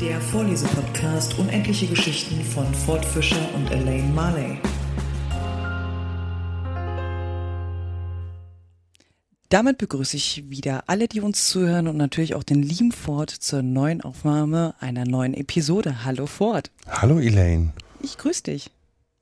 [0.00, 4.58] Der Vorlesepodcast Unendliche Geschichten von Ford Fischer und Elaine Marley.
[9.48, 13.62] Damit begrüße ich wieder alle, die uns zuhören und natürlich auch den lieben Ford zur
[13.62, 16.04] neuen Aufnahme einer neuen Episode.
[16.04, 16.70] Hallo Ford.
[16.86, 17.72] Hallo Elaine.
[18.02, 18.70] Ich grüße dich.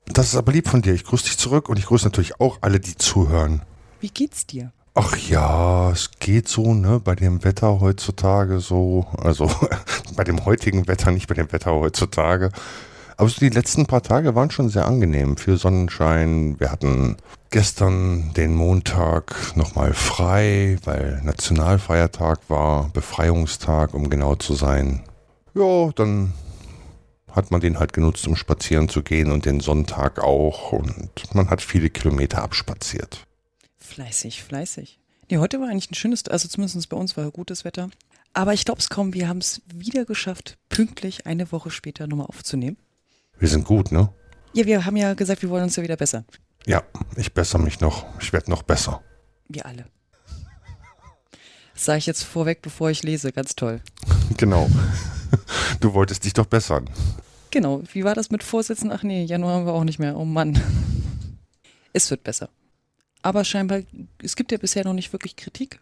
[0.07, 0.93] Das ist aber lieb von dir.
[0.93, 3.61] Ich grüße dich zurück und ich grüße natürlich auch alle, die zuhören.
[4.01, 4.73] Wie geht's dir?
[4.97, 9.51] Ach ja, es geht so, ne, bei dem Wetter heutzutage so, also
[10.15, 12.49] bei dem heutigen Wetter, nicht bei dem Wetter heutzutage.
[13.17, 15.35] Aber so die letzten paar Tage waren schon sehr angenehm.
[15.35, 16.57] Viel Sonnenschein.
[16.59, 17.17] Wir hatten
[17.49, 25.03] gestern den Montag nochmal frei, weil Nationalfeiertag war, Befreiungstag, um genau zu sein.
[25.55, 26.31] Ja, dann
[27.33, 30.71] hat man den halt genutzt, um spazieren zu gehen und den Sonntag auch.
[30.71, 33.24] Und man hat viele Kilometer abspaziert.
[33.85, 34.99] Fleißig, fleißig.
[35.29, 37.89] Nee, heute war eigentlich ein schönes, also zumindest bei uns war gutes Wetter.
[38.33, 42.27] Aber ich glaube es kaum, wir haben es wieder geschafft, pünktlich eine Woche später nochmal
[42.27, 42.77] aufzunehmen.
[43.39, 44.11] Wir sind gut, ne?
[44.53, 46.25] Ja, wir haben ja gesagt, wir wollen uns ja wieder bessern.
[46.65, 46.83] Ja,
[47.15, 48.05] ich bessere mich noch.
[48.19, 49.01] Ich werde noch besser.
[49.47, 49.85] Wir alle.
[51.73, 53.31] Das sage ich jetzt vorweg, bevor ich lese.
[53.31, 53.81] Ganz toll.
[54.37, 54.69] Genau.
[55.79, 56.89] Du wolltest dich doch bessern.
[57.51, 57.83] Genau.
[57.93, 58.91] Wie war das mit Vorsätzen?
[58.91, 60.17] Ach nee, Januar haben wir auch nicht mehr.
[60.17, 60.59] Oh Mann.
[61.93, 62.49] Es wird besser.
[63.25, 63.79] Aber scheinbar,
[64.21, 65.79] es gibt ja bisher noch nicht wirklich Kritik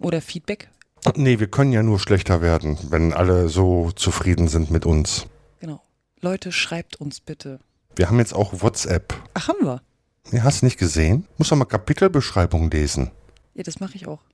[0.00, 0.68] oder Feedback.
[1.14, 5.28] Nee, wir können ja nur schlechter werden, wenn alle so zufrieden sind mit uns.
[5.60, 5.80] Genau.
[6.20, 7.60] Leute, schreibt uns bitte.
[7.94, 9.14] Wir haben jetzt auch WhatsApp.
[9.34, 9.82] Ach, haben wir?
[10.32, 11.28] Nee, hast du nicht gesehen?
[11.38, 13.12] Muss doch mal Kapitelbeschreibung lesen.
[13.54, 14.24] Ja, das mache ich auch.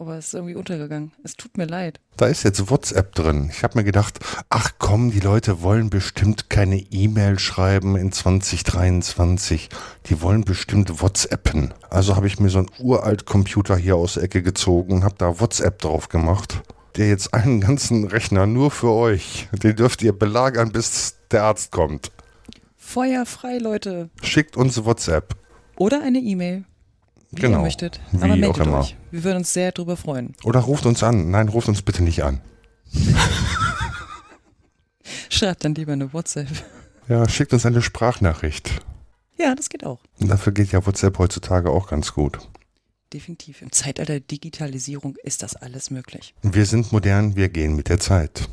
[0.00, 1.12] Aber es ist irgendwie untergegangen.
[1.24, 2.00] Es tut mir leid.
[2.16, 3.50] Da ist jetzt WhatsApp drin.
[3.52, 9.68] Ich habe mir gedacht, ach komm, die Leute wollen bestimmt keine E-Mail schreiben in 2023.
[10.06, 11.74] Die wollen bestimmt WhatsAppen.
[11.90, 15.16] Also habe ich mir so einen uralt Computer hier aus der Ecke gezogen und habe
[15.18, 16.62] da WhatsApp drauf gemacht.
[16.96, 19.50] Der jetzt einen ganzen Rechner nur für euch.
[19.52, 22.10] Den dürft ihr belagern, bis der Arzt kommt.
[22.78, 24.08] Feuer frei, Leute.
[24.22, 25.36] Schickt uns WhatsApp.
[25.76, 26.64] Oder eine E-Mail.
[27.32, 27.58] Wie Genau.
[27.58, 28.00] ihr möchtet.
[28.12, 28.80] Wie Aber auch meldet immer.
[28.80, 28.96] euch.
[29.10, 30.34] Wir würden uns sehr drüber freuen.
[30.44, 31.30] Oder ruft uns an.
[31.30, 32.40] Nein, ruft uns bitte nicht an.
[35.28, 36.48] Schreibt dann lieber eine WhatsApp.
[37.08, 38.70] Ja, schickt uns eine Sprachnachricht.
[39.38, 40.00] Ja, das geht auch.
[40.20, 42.38] Und dafür geht ja WhatsApp heutzutage auch ganz gut.
[43.12, 43.62] Definitiv.
[43.62, 46.34] Im Zeitalter der Digitalisierung ist das alles möglich.
[46.42, 48.48] Wir sind modern, wir gehen mit der Zeit.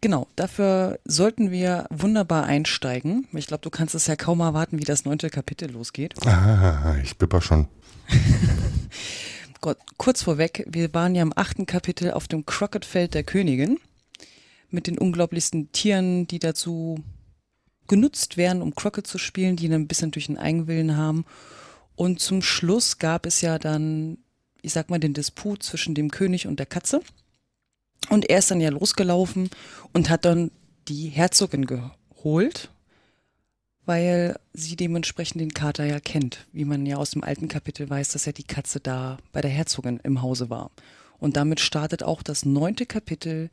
[0.00, 3.26] Genau, dafür sollten wir wunderbar einsteigen.
[3.32, 6.14] Ich glaube, du kannst es ja kaum erwarten, wie das neunte Kapitel losgeht.
[6.26, 7.66] Ah, ich bipper schon.
[9.60, 13.78] Gott, kurz vorweg, wir waren ja im achten Kapitel auf dem Crockett-Feld der Königin
[14.70, 17.02] mit den unglaublichsten Tieren, die dazu
[17.88, 21.24] genutzt werden, um Crockett zu spielen, die dann ein bisschen durch den Eigenwillen haben.
[21.96, 24.18] Und zum Schluss gab es ja dann,
[24.62, 27.00] ich sag mal, den Disput zwischen dem König und der Katze.
[28.10, 29.50] Und er ist dann ja losgelaufen
[29.92, 30.50] und hat dann
[30.86, 32.70] die Herzogin geholt,
[33.88, 38.10] weil sie dementsprechend den Kater ja kennt, wie man ja aus dem alten Kapitel weiß,
[38.12, 40.70] dass ja die Katze da bei der Herzogin im Hause war.
[41.18, 43.48] Und damit startet auch das neunte Kapitel,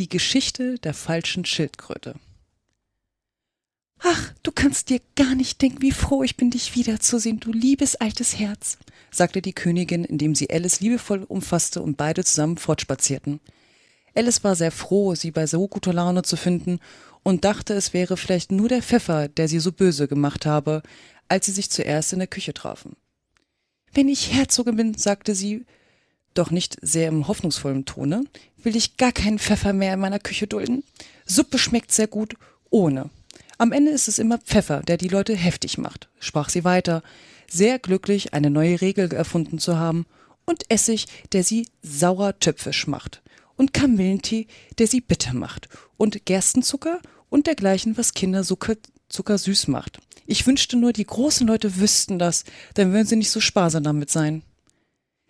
[0.00, 2.16] die Geschichte der falschen Schildkröte.
[4.00, 7.94] Ach, du kannst dir gar nicht denken, wie froh ich bin, dich wiederzusehen, du liebes
[7.94, 8.78] altes Herz,
[9.12, 13.38] sagte die Königin, indem sie Alice liebevoll umfasste und beide zusammen fortspazierten.
[14.18, 16.80] Alice war sehr froh, sie bei so guter Laune zu finden
[17.22, 20.82] und dachte, es wäre vielleicht nur der Pfeffer, der sie so böse gemacht habe,
[21.28, 22.96] als sie sich zuerst in der Küche trafen.
[23.92, 25.64] Wenn ich Herzogin bin, sagte sie,
[26.34, 28.24] doch nicht sehr im hoffnungsvollen Tone,
[28.62, 30.84] will ich gar keinen Pfeffer mehr in meiner Küche dulden.
[31.26, 32.34] Suppe schmeckt sehr gut
[32.70, 33.10] ohne.
[33.56, 37.02] Am Ende ist es immer Pfeffer, der die Leute heftig macht, sprach sie weiter,
[37.50, 40.06] sehr glücklich, eine neue Regel erfunden zu haben,
[40.44, 43.20] und Essig, der sie sauer töpfisch macht,
[43.58, 44.46] und Kamillentee,
[44.78, 48.76] der sie bitter macht, und Gerstenzucker und dergleichen, was Kinder Zucker,
[49.10, 50.00] Zucker süß macht.
[50.26, 54.10] Ich wünschte nur, die großen Leute wüssten das, dann würden sie nicht so sparsam damit
[54.10, 54.42] sein.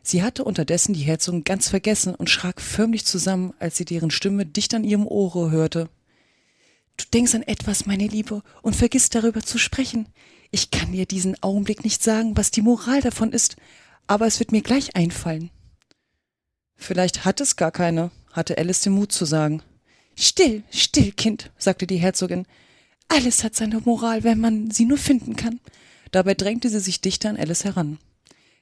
[0.02, 4.46] Sie hatte unterdessen die Herzogin ganz vergessen und schrak förmlich zusammen, als sie deren Stimme
[4.46, 5.88] dicht an ihrem Ohre hörte.
[6.96, 10.08] Du denkst an etwas, meine Liebe, und vergisst darüber zu sprechen.
[10.50, 13.56] Ich kann dir diesen Augenblick nicht sagen, was die Moral davon ist,
[14.06, 15.50] aber es wird mir gleich einfallen.
[16.78, 19.62] Vielleicht hat es gar keine, hatte Alice den Mut zu sagen.
[20.16, 22.46] Still, still, Kind, sagte die Herzogin.
[23.08, 25.60] Alles hat seine Moral, wenn man sie nur finden kann.
[26.12, 27.98] Dabei drängte sie sich dichter an Alice heran.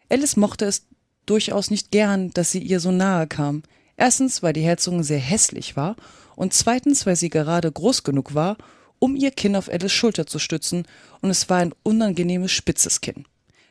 [0.08, 0.86] Alice mochte es
[1.26, 3.62] durchaus nicht gern, dass sie ihr so nahe kam.
[3.96, 5.96] Erstens, weil die Herzogin sehr hässlich war
[6.36, 8.56] und zweitens, weil sie gerade groß genug war,
[8.98, 10.86] um ihr Kinn auf Alice Schulter zu stützen
[11.20, 13.26] und es war ein unangenehmes spitzes Kinn.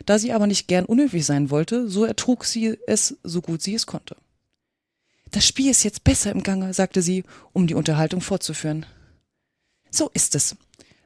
[0.05, 3.73] Da sie aber nicht gern unhöflich sein wollte, so ertrug sie es so gut sie
[3.73, 4.15] es konnte.
[5.35, 8.85] Das Spiel ist jetzt besser im Gange, sagte sie, um die Unterhaltung fortzuführen.
[9.91, 10.55] So ist es,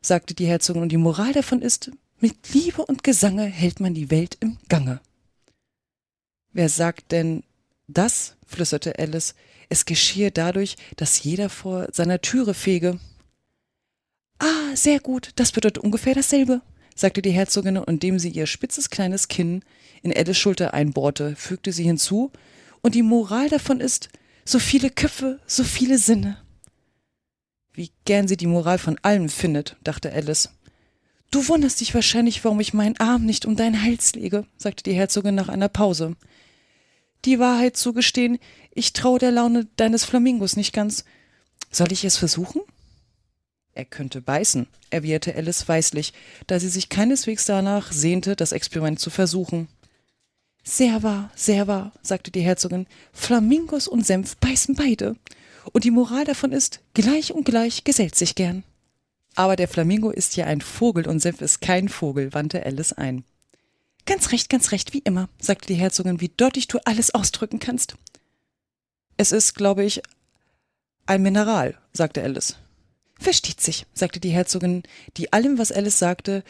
[0.04, 1.90] sagte die Herzogin, und die Moral davon ist,
[2.20, 5.02] mit Liebe und Gesange hält man die Welt im Gange.
[6.54, 7.42] Wer sagt denn
[7.88, 8.36] das?
[8.46, 9.34] flüsterte Alice.
[9.68, 13.00] Es geschehe dadurch, dass jeder vor seiner Türe fege.
[14.38, 16.62] Ah, sehr gut, das bedeutet ungefähr dasselbe,
[16.96, 19.64] sagte die Herzogin, und indem sie ihr spitzes kleines Kinn
[20.04, 22.32] in Alice Schulter einbohrte, fügte sie hinzu,
[22.82, 24.10] und die Moral davon ist,
[24.46, 26.38] so viele Köpfe, so viele Sinne.
[27.74, 30.50] Wie gern sie die Moral von allem findet, dachte Alice.
[31.32, 34.94] Du wunderst dich wahrscheinlich, warum ich meinen Arm nicht um deinen Hals lege, sagte die
[34.94, 36.16] Herzogin nach einer Pause.
[37.26, 38.40] Die Wahrheit zugestehen,
[38.72, 41.06] ich traue der Laune deines Flamingos nicht ganz.
[41.72, 42.62] Soll ich es versuchen?
[43.74, 46.14] Er könnte beißen, erwiderte Alice weislich,
[46.48, 49.68] da sie sich keineswegs danach sehnte, das Experiment zu versuchen.
[50.70, 52.86] Sehr wahr, sehr wahr, sagte die Herzogin.
[53.12, 55.16] Flamingos und Senf beißen beide.
[55.74, 58.64] Und die Moral davon ist, gleich und gleich gesellt sich gern.
[59.34, 63.24] Aber der Flamingo ist ja ein Vogel und Senf ist kein Vogel, wandte Alice ein.
[64.06, 67.96] Ganz recht, ganz recht, wie immer, sagte die Herzogin, wie deutlich du alles ausdrücken kannst.
[69.18, 70.04] Es ist, glaube ich,
[71.08, 72.58] ein Mineral, sagte Alice.
[73.20, 74.84] Versteht sich, sagte die Herzogin,
[75.18, 76.44] die allem, was Alice sagte,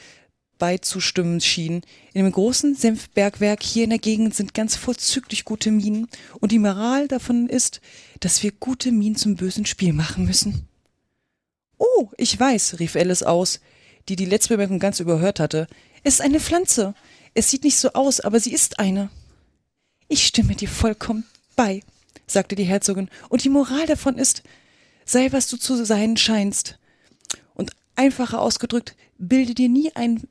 [0.59, 1.81] beizustimmen schien.
[2.13, 6.07] In dem großen Senfbergwerk hier in der Gegend sind ganz vorzüglich gute Minen,
[6.39, 7.81] und die Moral davon ist,
[8.19, 10.67] dass wir gute Minen zum bösen Spiel machen müssen.
[11.79, 13.59] Oh, ich weiß, rief Alice aus,
[14.07, 15.67] die die letzte Bemerkung ganz überhört hatte.
[16.03, 16.93] Es ist eine Pflanze.
[17.33, 19.09] Es sieht nicht so aus, aber sie ist eine.
[20.07, 21.81] Ich stimme dir vollkommen bei,
[22.27, 24.43] sagte die Herzogin, und die Moral davon ist,
[25.05, 26.77] sei was du zu sein scheinst.
[27.53, 30.27] Und einfacher ausgedrückt, bilde dir nie ein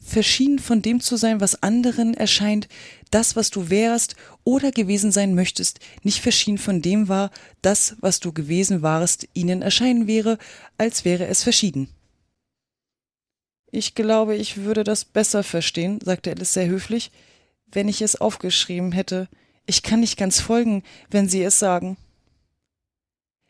[0.00, 2.68] verschieden von dem zu sein, was anderen erscheint,
[3.10, 7.30] das, was du wärst oder gewesen sein möchtest, nicht verschieden von dem war,
[7.62, 10.38] das, was du gewesen warst, ihnen erscheinen wäre,
[10.78, 11.88] als wäre es verschieden.
[13.70, 17.12] Ich glaube, ich würde das besser verstehen, sagte Alice sehr höflich,
[17.70, 19.28] wenn ich es aufgeschrieben hätte.
[19.66, 21.96] Ich kann nicht ganz folgen, wenn Sie es sagen.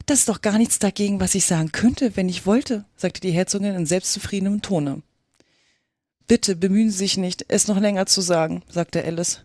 [0.04, 3.30] Das ist doch gar nichts dagegen, was ich sagen könnte, wenn ich wollte, sagte die
[3.30, 5.02] Herzogin in selbstzufriedenem Tone.
[6.30, 9.40] Bitte bemühen Sie sich nicht, es noch länger zu sagen, sagte Alice.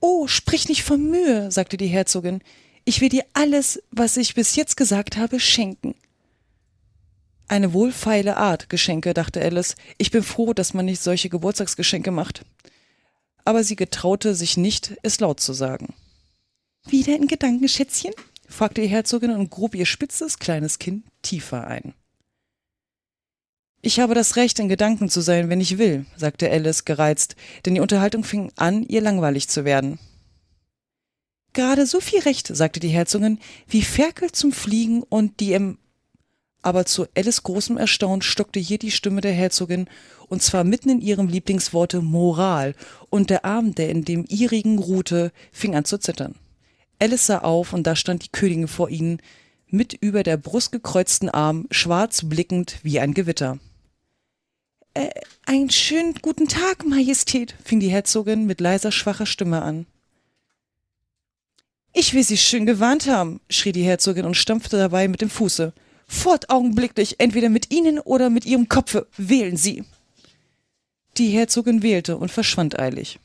[0.00, 2.40] Oh, sprich nicht von Mühe, sagte die Herzogin.
[2.86, 5.96] Ich will dir alles, was ich bis jetzt gesagt habe, schenken.
[7.46, 9.76] Eine wohlfeile Art, Geschenke, dachte Alice.
[9.98, 12.46] Ich bin froh, dass man nicht solche Geburtstagsgeschenke macht.
[13.44, 15.92] Aber sie getraute sich nicht, es laut zu sagen.
[16.86, 18.14] Wieder in Gedanken, Schätzchen?
[18.48, 21.92] fragte die Herzogin und grub ihr spitzes kleines Kinn tiefer ein.
[23.86, 27.36] Ich habe das Recht, in Gedanken zu sein, wenn ich will, sagte Alice gereizt,
[27.66, 29.98] denn die Unterhaltung fing an, ihr langweilig zu werden.
[31.52, 33.38] Gerade so viel Recht, sagte die Herzogin,
[33.68, 35.76] wie Ferkel zum Fliegen und die im
[36.62, 39.86] aber zu Alice großem Erstaunen stockte hier die Stimme der Herzogin,
[40.28, 42.74] und zwar mitten in ihrem Lieblingsworte Moral,
[43.10, 46.36] und der Arm, der in dem ihrigen ruhte, fing an zu zittern.
[46.98, 49.20] Alice sah auf, und da stand die Königin vor ihnen,
[49.68, 53.58] mit über der Brust gekreuzten Arm, schwarz blickend wie ein Gewitter.
[54.94, 55.10] Äh,
[55.44, 59.86] einen schönen guten Tag, Majestät, fing die Herzogin mit leiser, schwacher Stimme an.
[61.92, 65.72] Ich will Sie schön gewarnt haben, schrie die Herzogin und stampfte dabei mit dem Fuße.
[66.06, 69.84] Fort augenblicklich, entweder mit Ihnen oder mit Ihrem Kopfe, wählen Sie.
[71.16, 73.18] Die Herzogin wählte und verschwand eilig.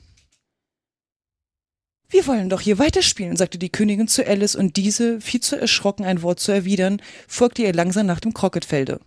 [2.09, 6.05] Wir wollen doch hier weiterspielen, sagte die Königin zu Alice, und diese, viel zu erschrocken,
[6.05, 8.99] ein Wort zu erwidern, folgte ihr langsam nach dem Krocketfelde.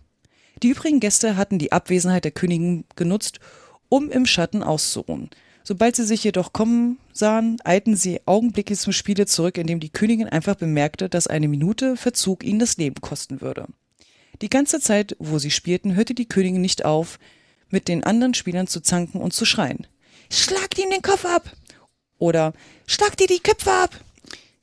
[0.61, 3.39] Die übrigen Gäste hatten die Abwesenheit der Königin genutzt,
[3.89, 5.29] um im Schatten auszuruhen.
[5.63, 10.27] Sobald sie sich jedoch kommen sahen, eilten sie augenblicklich zum Spiele zurück, indem die Königin
[10.27, 13.67] einfach bemerkte, dass eine Minute Verzug ihnen das Leben kosten würde.
[14.41, 17.17] Die ganze Zeit, wo sie spielten, hörte die Königin nicht auf,
[17.69, 19.87] mit den anderen Spielern zu zanken und zu schreien.
[20.29, 21.51] Schlagt ihm den Kopf ab!
[22.17, 22.53] Oder
[22.85, 23.99] Schlagt ihr die Köpfe ab!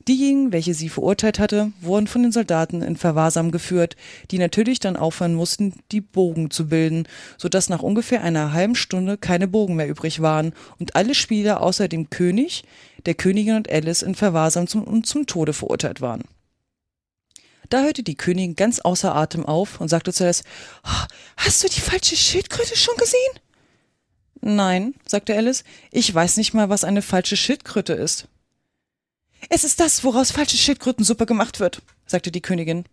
[0.07, 3.95] Diejenigen, welche sie verurteilt hatte, wurden von den Soldaten in Verwahrsam geführt,
[4.31, 8.75] die natürlich dann aufhören mussten, die Bogen zu bilden, so dass nach ungefähr einer halben
[8.75, 12.63] Stunde keine Bogen mehr übrig waren und alle Spieler außer dem König,
[13.05, 16.23] der Königin und Alice in Verwahrsam zum, zum Tode verurteilt waren.
[17.69, 20.43] Da hörte die Königin ganz außer Atem auf und sagte zuerst,
[21.37, 23.39] Hast du die falsche Schildkröte schon gesehen?
[24.41, 28.27] Nein, sagte Alice, ich weiß nicht mal, was eine falsche Schildkröte ist.
[29.49, 32.85] Es ist das, woraus falsche Schildkrötensuppe gemacht wird, sagte die Königin.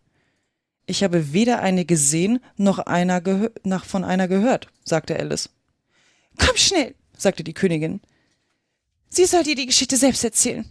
[0.86, 3.22] Ich habe weder eine gesehen noch einer
[3.62, 5.50] nach von einer gehört, sagte Alice.
[6.38, 8.00] Komm schnell, sagte die Königin.
[9.10, 10.64] Sie soll dir die Geschichte selbst erzählen.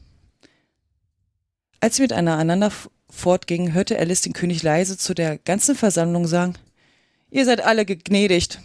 [1.80, 2.72] Als sie miteinander
[3.10, 6.56] fortgingen, hörte Alice den König leise zu der ganzen Versammlung sagen,
[7.30, 8.60] Ihr seid alle gegnädigt.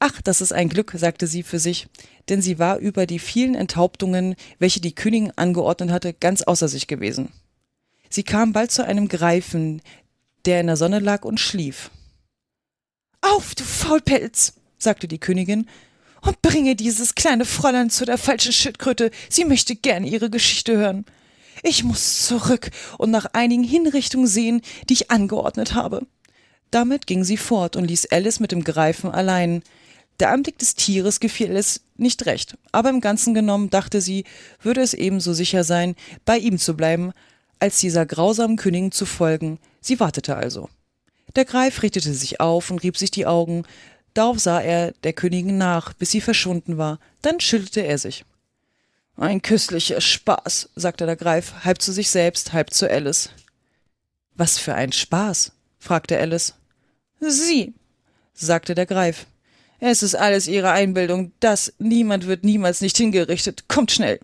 [0.00, 1.88] Ach, das ist ein Glück, sagte sie für sich,
[2.28, 6.86] denn sie war über die vielen Enthauptungen, welche die Königin angeordnet hatte, ganz außer sich
[6.86, 7.32] gewesen.
[8.08, 9.82] Sie kam bald zu einem Greifen,
[10.44, 11.90] der in der Sonne lag und schlief.
[13.20, 15.66] Auf, du Faulpelz, sagte die Königin,
[16.22, 19.10] und bringe dieses kleine Fräulein zu der falschen Schildkröte.
[19.28, 21.04] Sie möchte gern ihre Geschichte hören.
[21.62, 26.06] Ich muss zurück und nach einigen Hinrichtungen sehen, die ich angeordnet habe.
[26.70, 29.62] Damit ging sie fort und ließ Alice mit dem Greifen allein.
[30.20, 34.24] Der Anblick des Tieres gefiel Alice nicht recht, aber im Ganzen genommen dachte sie,
[34.60, 35.94] würde es ebenso sicher sein,
[36.24, 37.12] bei ihm zu bleiben,
[37.60, 39.58] als dieser grausamen Königin zu folgen.
[39.80, 40.68] Sie wartete also.
[41.36, 43.64] Der Greif richtete sich auf und rieb sich die Augen.
[44.14, 46.98] Darauf sah er der Königin nach, bis sie verschwunden war.
[47.22, 48.24] Dann schüttelte er sich.
[49.16, 53.30] Ein küsslicher Spaß, sagte der Greif, halb zu sich selbst, halb zu Alice.
[54.34, 55.52] Was für ein Spaß?
[55.78, 56.54] fragte Alice.
[57.20, 57.74] Sie,
[58.32, 59.26] sagte der Greif.
[59.80, 61.32] Es ist alles Ihre Einbildung.
[61.40, 63.68] Das niemand wird niemals nicht hingerichtet.
[63.68, 64.18] Kommt schnell.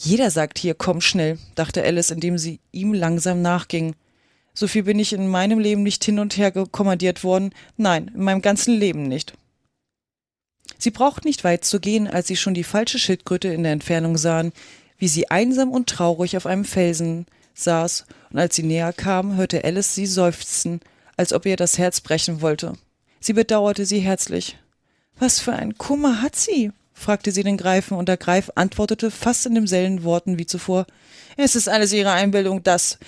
[0.00, 3.96] Jeder sagt hier, komm schnell, dachte Alice, indem sie ihm langsam nachging.
[4.54, 7.52] So viel bin ich in meinem Leben nicht hin und her kommandiert worden.
[7.76, 9.34] Nein, in meinem ganzen Leben nicht.
[10.78, 14.16] Sie brauchten nicht weit zu gehen, als sie schon die falsche Schildkröte in der Entfernung
[14.16, 14.52] sahen,
[14.98, 19.64] wie sie einsam und traurig auf einem Felsen saß, und als sie näher kam, hörte
[19.64, 20.80] Alice sie seufzen,
[21.16, 22.74] als ob ihr das Herz brechen wollte.
[23.20, 24.58] Sie bedauerte sie herzlich.
[25.18, 26.72] Was für ein Kummer hat sie?
[26.92, 30.86] fragte sie den Greifen, und der Greif antwortete fast in demselben Worten wie zuvor.
[31.36, 32.98] Es ist alles ihre Einbildung, das.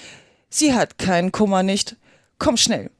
[0.48, 1.96] Sie hat keinen Kummer nicht.
[2.38, 2.90] Komm schnell.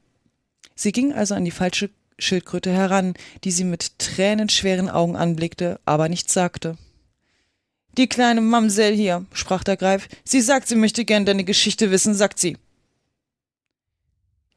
[0.74, 3.14] Sie ging also an die falsche Schildkröte heran,
[3.44, 6.76] die sie mit tränenschweren Augen anblickte, aber nichts sagte.
[7.96, 12.14] Die kleine Mamsell hier, sprach der Greif, sie sagt, sie möchte gern deine Geschichte wissen,
[12.14, 12.56] sagt sie.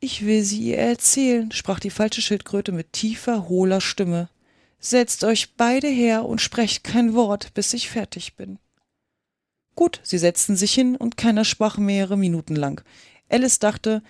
[0.03, 4.27] Ich will sie ihr erzählen, sprach die falsche Schildkröte mit tiefer, hohler Stimme.
[4.77, 8.59] Setzt euch beide her und sprecht kein Wort, bis ich fertig bin.
[9.75, 12.83] Gut, sie setzten sich hin und keiner sprach mehrere Minuten lang.
[13.29, 14.03] Alice dachte,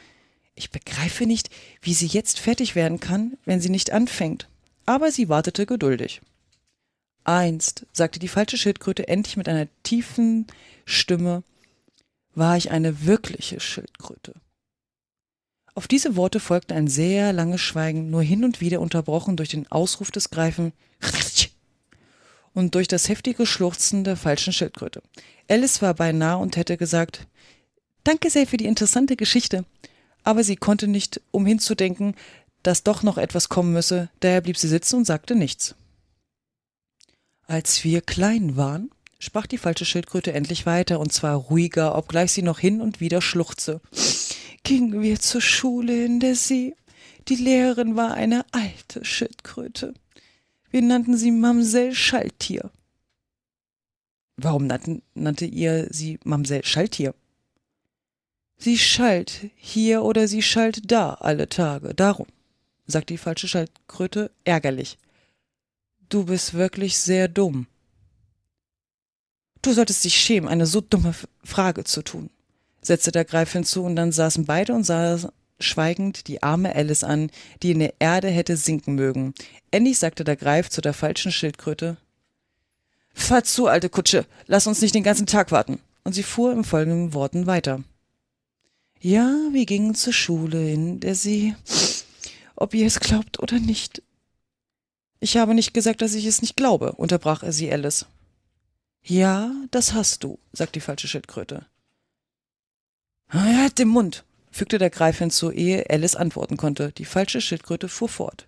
[0.56, 1.52] ich begreife nicht,
[1.84, 4.50] wie sie jetzt fertig werden kann, wenn sie nicht anfängt.
[4.88, 6.22] Aber sie wartete geduldig.
[7.24, 10.48] Einst, sagte die falsche Schildkröte endlich mit einer tiefen
[10.86, 11.44] Stimme,
[12.34, 14.34] war ich eine wirkliche Schildkröte.
[15.76, 19.72] Auf diese Worte folgte ein sehr langes Schweigen, nur hin und wieder unterbrochen durch den
[19.72, 20.74] Ausruf des Greifen
[22.54, 25.02] und durch das heftige Schluchzen der falschen Schildkröte.
[25.50, 27.28] Alice war beinahe und hätte gesagt,
[28.04, 29.66] Danke sehr für die interessante Geschichte
[30.24, 32.16] aber sie konnte nicht umhin zu denken,
[32.64, 35.76] dass doch noch etwas kommen müsse, daher blieb sie sitzen und sagte nichts.
[37.46, 38.90] Als wir klein waren,
[39.20, 43.22] sprach die falsche Schildkröte endlich weiter, und zwar ruhiger, obgleich sie noch hin und wieder
[43.22, 43.82] schluchzte,
[44.64, 46.76] gingen wir zur Schule in der See.
[47.28, 49.94] Die Lehrerin war eine alte Schildkröte.
[50.72, 52.72] Wir nannten sie Mamsell Schalltier.
[54.38, 57.14] Warum nannten, nannte ihr sie Mamsell Schalltier?
[58.58, 62.28] Sie schallt hier oder sie schallt da alle Tage, darum,
[62.88, 64.98] sagt die falsche Schildkröte ärgerlich.
[66.10, 67.68] Du bist wirklich sehr dumm.
[69.62, 72.30] Du solltest dich schämen, eine so dumme Frage zu tun,
[72.84, 77.32] setzte der Greif hinzu, und dann saßen beide und sahen schweigend die arme Alice an,
[77.62, 79.34] die in der Erde hätte sinken mögen.
[79.72, 81.98] Endlich sagte der Greif zu der falschen Schildkröte
[83.14, 85.80] Fahr zu, alte Kutsche, lass uns nicht den ganzen Tag warten.
[86.04, 87.84] Und sie fuhr in folgenden Worten weiter.
[89.00, 91.56] Ja, wir gingen zur Schule in der See.
[92.56, 94.02] Ob ihr es glaubt oder nicht.
[95.20, 98.06] Ich habe nicht gesagt, dass ich es nicht glaube, unterbrach er sie Alice.
[99.02, 101.66] Ja, das hast du, sagt die falsche Schildkröte.
[103.34, 106.92] Halt den Mund, fügte der Greif hinzu, ehe Alice antworten konnte.
[106.92, 108.48] Die falsche Schildkröte fuhr fort.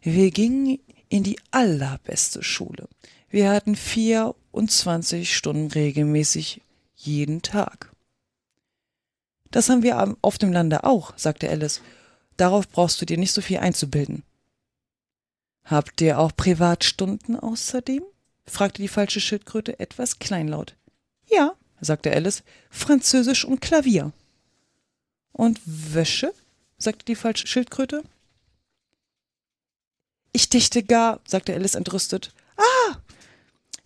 [0.00, 0.78] Wir gingen
[1.10, 2.88] in die allerbeste Schule.
[3.28, 6.62] Wir hatten vierundzwanzig Stunden regelmäßig
[6.96, 7.92] jeden Tag.
[9.50, 11.82] Das haben wir auf dem Lande auch, sagte Alice.
[12.38, 14.22] Darauf brauchst du dir nicht so viel einzubilden.
[15.64, 18.02] Habt ihr auch Privatstunden außerdem?
[18.46, 20.74] fragte die falsche Schildkröte etwas kleinlaut.
[21.30, 24.12] Ja, sagte Alice, Französisch und Klavier.
[25.32, 26.32] Und Wäsche?
[26.78, 28.02] sagte die falsche Schildkröte.
[30.32, 32.32] Ich dächte gar, sagte Alice entrüstet.
[32.56, 32.96] Ah!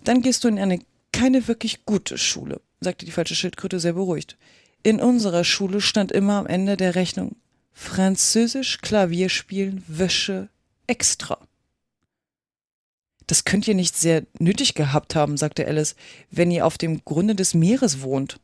[0.05, 0.81] Dann gehst du in eine
[1.13, 4.37] keine wirklich gute Schule, sagte die falsche Schildkröte sehr beruhigt.
[4.83, 7.37] In unserer Schule stand immer am Ende der Rechnung
[7.73, 10.49] Französisch Klavierspielen Wäsche
[10.87, 11.39] extra.
[13.27, 15.97] Das könnt ihr nicht sehr nötig gehabt haben, sagte Alice,
[16.31, 18.39] wenn ihr auf dem Grunde des Meeres wohnt.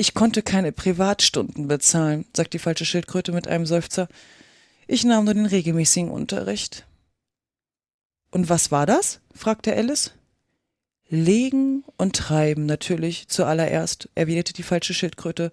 [0.00, 4.08] Ich konnte keine Privatstunden bezahlen, sagte die falsche Schildkröte mit einem Seufzer.
[4.86, 6.86] Ich nahm nur den regelmäßigen Unterricht.
[8.30, 9.20] Und was war das?
[9.34, 10.14] fragte Alice.
[11.10, 15.52] Legen und treiben natürlich zuallererst, erwiderte die falsche Schildkröte,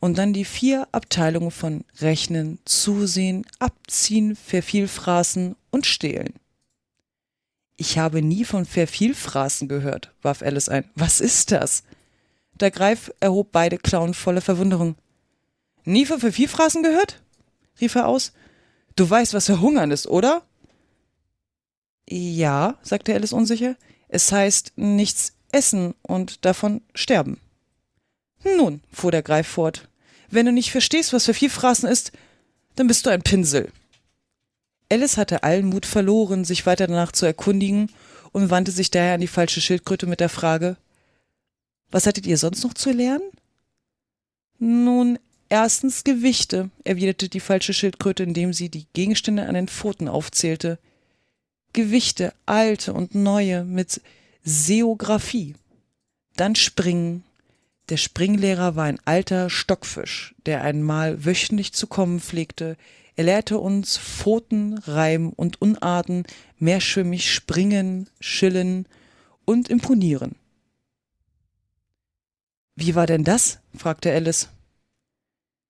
[0.00, 6.34] und dann die vier Abteilungen von Rechnen, Zusehen, Abziehen, Vervielfraßen und Stehlen.
[7.78, 10.84] Ich habe nie von Vervielfraßen gehört, warf Alice ein.
[10.94, 11.84] Was ist das?
[12.60, 14.96] Der Greif erhob beide Klauen voller Verwunderung.
[15.84, 17.22] Nie von Vervielfraßen gehört?
[17.80, 18.32] rief er aus.
[18.96, 20.42] Du weißt, was Verhungern ist, oder?
[22.08, 23.76] Ja, sagte Alice unsicher.
[24.08, 27.40] Es heißt nichts essen und davon sterben.
[28.56, 29.88] Nun, fuhr der Greif fort,
[30.30, 32.12] wenn du nicht verstehst, was Vervielfraßen ist,
[32.76, 33.70] dann bist du ein Pinsel.
[34.90, 37.90] Alice hatte allen Mut verloren, sich weiter danach zu erkundigen
[38.32, 40.76] und wandte sich daher an die falsche Schildkröte mit der Frage,
[41.90, 43.30] was hattet ihr sonst noch zu lernen?
[44.58, 45.18] Nun,
[45.48, 50.78] erstens Gewichte, erwiderte die falsche Schildkröte, indem sie die Gegenstände an den Pfoten aufzählte.
[51.72, 54.00] Gewichte, alte und neue, mit
[54.42, 55.54] Seographie.
[56.36, 57.24] Dann Springen.
[57.88, 62.76] Der Springlehrer war ein alter Stockfisch, der einmal wöchentlich zu kommen pflegte.
[63.16, 66.24] Er lehrte uns Pfoten, Reim und Unarten,
[66.58, 68.86] mehrschwimmig springen, schillen
[69.44, 70.36] und imponieren.
[72.80, 73.58] Wie war denn das?
[73.76, 74.50] fragte Alice.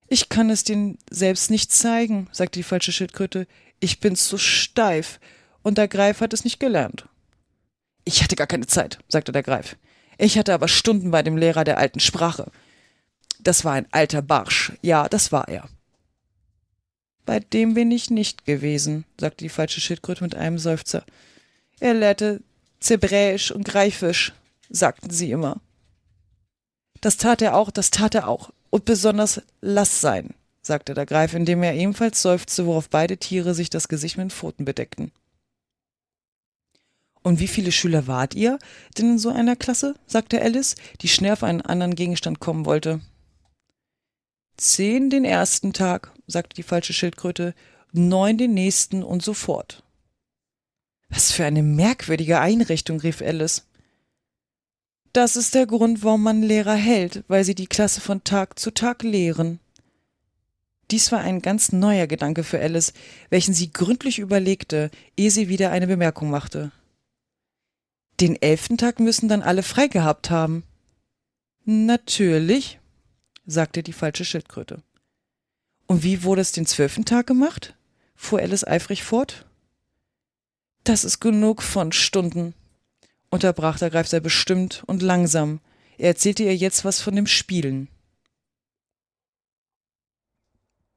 [0.09, 3.47] Ich kann es dir selbst nicht zeigen, sagte die falsche Schildkröte.
[3.81, 5.19] Ich bin zu steif,
[5.63, 7.09] und der Greif hat es nicht gelernt.
[8.05, 9.79] Ich hatte gar keine Zeit, sagte der Greif.
[10.19, 12.53] Ich hatte aber Stunden bei dem Lehrer der alten Sprache.
[13.41, 15.67] Das war ein alter Barsch, ja, das war er.
[17.25, 21.07] Bei dem bin ich nicht gewesen, sagte die falsche Schildkröte mit einem Seufzer.
[21.81, 22.43] Er lehrte
[22.81, 24.35] Zebräisch und Greifisch,
[24.69, 25.63] sagten sie immer.
[27.01, 28.51] Das tat er auch, das tat er auch.
[28.71, 33.71] Und besonders lass sein, sagte der Greif, indem er ebenfalls seufzte, worauf beide Tiere sich
[33.71, 35.13] das Gesicht mit Pfoten bedeckten.
[37.23, 38.59] Und wie viele Schüler wart ihr
[38.97, 39.95] denn in so einer Klasse?
[40.07, 43.01] sagte Alice, die schnell auf einen anderen Gegenstand kommen wollte.
[44.57, 47.55] Zehn den ersten Tag, sagte die falsche Schildkröte,
[47.93, 49.83] neun den nächsten und so fort.
[51.09, 53.67] Was für eine merkwürdige Einrichtung, rief Alice.
[55.19, 58.71] Das ist der Grund, warum man Lehrer hält, weil sie die Klasse von Tag zu
[58.71, 59.59] Tag lehren.
[60.93, 62.93] Dies war ein ganz neuer Gedanke für Alice,
[63.29, 66.71] welchen sie gründlich überlegte, ehe sie wieder eine Bemerkung machte.
[68.21, 70.63] Den elften Tag müssen dann alle frei gehabt haben.
[71.65, 72.79] Natürlich,
[73.45, 74.85] sagte die falsche Schildkröte.
[75.89, 77.75] Und wie wurde es den zwölften Tag gemacht?
[78.15, 79.47] fuhr Alice eifrig fort.
[80.85, 82.55] Das ist genug von Stunden,
[83.31, 85.61] unterbrach der Greif sehr bestimmt und langsam.
[85.99, 87.89] Er erzählte ihr jetzt was von dem Spielen.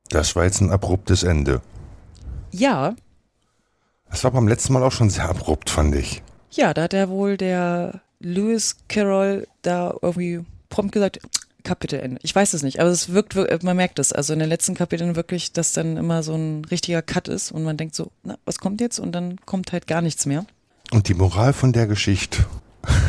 [0.10, 1.62] Das war jetzt ein abruptes Ende.
[2.52, 2.96] Ja.
[4.10, 6.22] Das war beim letzten Mal auch schon sehr abrupt, fand ich.
[6.52, 11.20] Ja, da hat er wohl der Lewis Carroll da irgendwie prompt gesagt,
[11.63, 12.20] Kapitelende.
[12.24, 14.12] Ich weiß es nicht, aber es wirkt, man merkt es.
[14.12, 17.63] Also in den letzten Kapiteln wirklich, dass dann immer so ein richtiger Cut ist und
[17.63, 19.00] man denkt so, na, was kommt jetzt?
[19.00, 20.46] Und dann kommt halt gar nichts mehr.
[20.91, 22.45] Und die Moral von der Geschichte.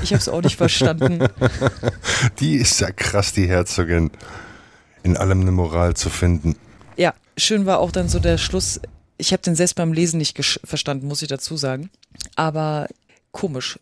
[0.03, 1.27] Ich habe es auch nicht verstanden.
[2.41, 4.11] Die ist ja krass, die Herzogin.
[5.03, 6.57] In allem eine Moral zu finden.
[6.97, 8.81] Ja, schön war auch dann so der Schluss.
[9.19, 11.91] Ich habe den selbst beim Lesen nicht verstanden, muss ich dazu sagen.
[12.37, 12.87] Aber
[13.33, 13.79] komisch.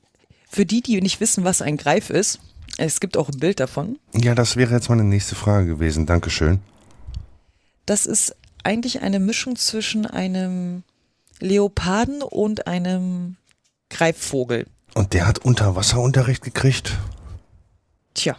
[0.48, 2.40] Für die, die nicht wissen, was ein Greif ist,
[2.78, 3.98] es gibt auch ein Bild davon.
[4.14, 6.06] Ja, das wäre jetzt meine nächste Frage gewesen.
[6.06, 6.60] Dankeschön.
[7.84, 8.34] Das ist
[8.64, 10.82] eigentlich eine Mischung zwischen einem
[11.40, 13.36] Leoparden und einem
[13.90, 14.66] Greifvogel.
[14.94, 16.96] Und der hat Unterwasserunterricht gekriegt?
[18.14, 18.36] Tja.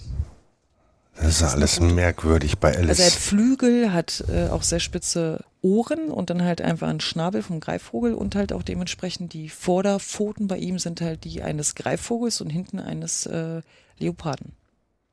[1.15, 2.89] Das ist alles merkwürdig bei Alice.
[2.89, 6.99] Also er hat Flügel, hat äh, auch sehr spitze Ohren und dann halt einfach einen
[6.99, 11.75] Schnabel vom Greifvogel und halt auch dementsprechend die Vorderpfoten bei ihm sind halt die eines
[11.75, 13.61] Greifvogels und hinten eines äh,
[13.99, 14.53] Leoparden.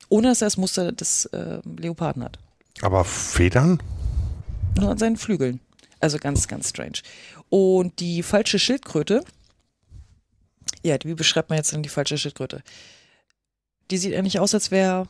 [0.09, 2.39] Ohne dass er das Muster des äh, Leoparden hat.
[2.81, 3.81] Aber Federn?
[4.79, 5.59] Nur an seinen Flügeln.
[5.99, 6.99] Also ganz, ganz strange.
[7.49, 9.23] Und die falsche Schildkröte,
[10.83, 12.63] ja, wie beschreibt man jetzt denn die falsche Schildkröte?
[13.91, 15.07] Die sieht eigentlich aus, als wäre,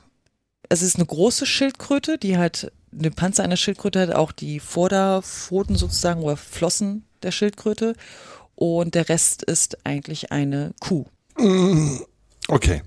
[0.70, 5.76] es ist eine große Schildkröte, die halt den Panzer einer Schildkröte hat, auch die Vorderpfoten
[5.76, 7.96] sozusagen oder Flossen der Schildkröte.
[8.56, 11.06] Und der Rest ist eigentlich eine Kuh.
[12.48, 12.84] Okay.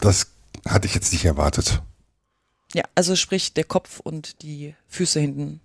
[0.00, 0.28] Das
[0.66, 1.82] hatte ich jetzt nicht erwartet.
[2.74, 5.60] Ja, also sprich der Kopf und die Füße hinten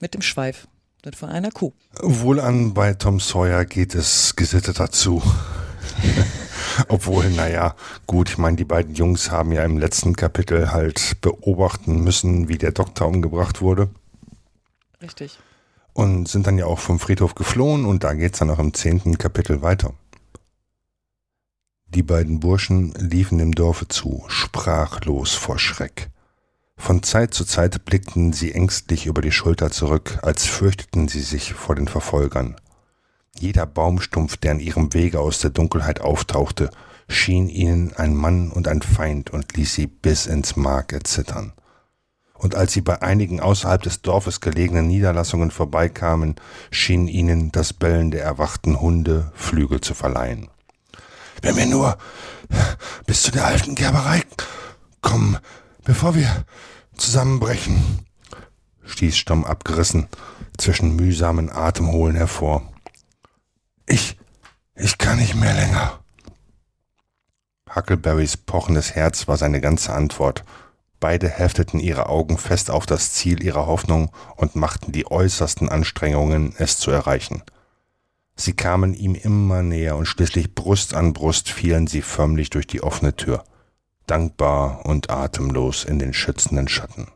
[0.00, 0.66] mit dem Schweif.
[1.02, 1.72] Das war einer Kuh.
[2.02, 5.22] Wohlan bei Tom Sawyer geht es gesitteter zu.
[6.88, 7.74] Obwohl, naja,
[8.06, 12.58] gut, ich meine, die beiden Jungs haben ja im letzten Kapitel halt beobachten müssen, wie
[12.58, 13.88] der Doktor umgebracht wurde.
[15.00, 15.38] Richtig.
[15.94, 18.74] Und sind dann ja auch vom Friedhof geflohen und da geht es dann auch im
[18.74, 19.94] zehnten Kapitel weiter.
[21.88, 26.10] Die beiden Burschen liefen dem Dorfe zu, sprachlos vor Schreck.
[26.80, 31.52] Von Zeit zu Zeit blickten sie ängstlich über die Schulter zurück, als fürchteten sie sich
[31.52, 32.56] vor den Verfolgern.
[33.38, 36.70] Jeder Baumstumpf, der an ihrem Wege aus der Dunkelheit auftauchte,
[37.06, 41.52] schien ihnen ein Mann und ein Feind und ließ sie bis ins Mark erzittern.
[42.32, 46.36] Und als sie bei einigen außerhalb des Dorfes gelegenen Niederlassungen vorbeikamen,
[46.70, 50.48] schien ihnen das Bellen der erwachten Hunde Flügel zu verleihen.
[51.42, 51.98] Wenn wir nur
[53.06, 54.22] bis zu der alten Gerberei
[55.02, 55.38] kommen,
[55.90, 56.44] bevor wir
[56.96, 58.06] zusammenbrechen,
[58.84, 60.06] stieß Stamm abgerissen
[60.56, 62.62] zwischen mühsamen Atemholen hervor.
[63.86, 64.16] Ich,
[64.76, 65.98] ich kann nicht mehr länger.
[67.74, 70.44] Huckleberrys pochendes Herz war seine ganze Antwort.
[71.00, 76.54] Beide hefteten ihre Augen fest auf das Ziel ihrer Hoffnung und machten die äußersten Anstrengungen,
[76.56, 77.42] es zu erreichen.
[78.36, 82.80] Sie kamen ihm immer näher und schließlich Brust an Brust fielen sie förmlich durch die
[82.80, 83.42] offene Tür
[84.10, 87.06] dankbar und atemlos in den schützenden Schatten.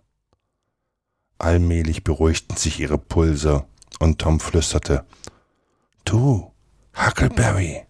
[1.38, 3.64] Allmählich beruhigten sich ihre Pulse
[3.98, 5.04] und Tom flüsterte,
[6.04, 6.52] Du,
[6.96, 7.82] Huckleberry,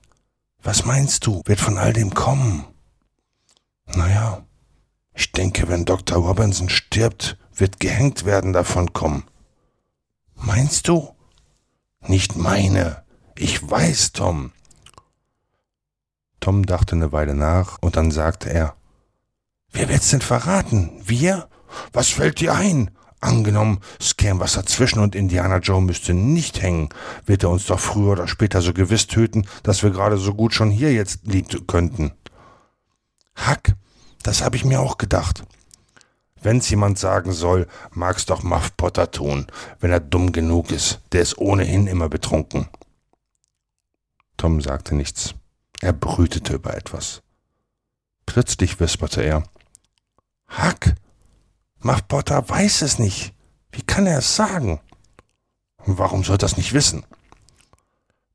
[0.62, 2.64] was meinst du, wird von all dem kommen?
[3.87, 4.47] Naja,
[5.12, 6.19] ich denke, wenn Dr.
[6.19, 9.25] Robinson stirbt, wird gehängt werden davon kommen.
[10.35, 11.14] Meinst du?
[12.01, 13.05] Nicht meine.
[13.37, 14.53] Ich weiß, Tom.
[16.40, 18.77] Tom dachte eine Weile nach und dann sagte er,
[19.75, 20.93] Wer wird's denn verraten?
[21.05, 21.49] Wir?
[21.93, 22.93] Was fällt dir ein?
[23.21, 26.91] Angenommen, es käme was dazwischen und Indiana Joe müsste nicht hängen,
[27.27, 30.55] wird er uns doch früher oder später so gewiss töten, dass wir gerade so gut
[30.55, 32.13] schon hier jetzt liegen könnten.
[33.35, 33.75] Hack,
[34.23, 35.43] das habe ich mir auch gedacht.
[36.41, 39.47] Wenn's jemand sagen soll, mag's doch Muff Potter tun,
[39.81, 42.69] wenn er dumm genug ist, der ist ohnehin immer betrunken.
[44.37, 45.35] Tom sagte nichts.
[45.81, 47.23] Er brütete über etwas.
[48.27, 49.45] Plötzlich wisperte er,
[50.57, 50.95] Hack,
[51.81, 53.35] Muff Potter weiß es nicht.
[53.73, 54.81] Wie kann er es sagen?
[55.85, 57.05] Warum soll das nicht wissen?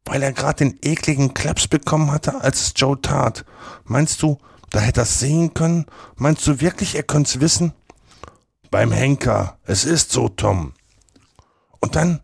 [0.05, 3.45] Weil er gerade den ekligen Klaps bekommen hatte, als es Joe tat.
[3.85, 4.37] Meinst du,
[4.69, 5.85] da hätte er es sehen können?
[6.15, 7.73] Meinst du wirklich, er könnte es wissen?
[8.69, 10.73] Beim Henker, es ist so, Tom.
[11.79, 12.19] Und dann,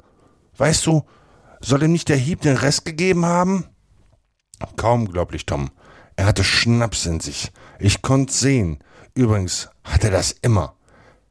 [0.57, 1.05] weißt du,
[1.61, 3.65] soll ihm nicht der Hieb den Rest gegeben haben?
[4.75, 5.71] Kaum glaublich, Tom.
[6.17, 7.51] Er hatte Schnaps in sich.
[7.79, 8.79] Ich konnte sehen.
[9.15, 10.75] Übrigens hat er das immer.